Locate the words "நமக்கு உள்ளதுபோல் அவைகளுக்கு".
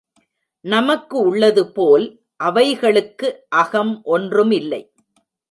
0.65-3.45